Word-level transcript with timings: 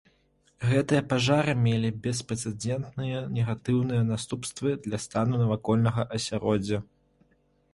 Гэтыя 0.69 1.01
пажары 1.11 1.53
мелі 1.65 1.89
беспрэцэдэнтныя 2.05 3.19
негатыўныя 3.35 4.07
наступствы 4.11 4.69
для 4.87 4.97
стану 5.05 5.35
навакольнага 5.43 6.01
асяроддзя. 6.19 6.79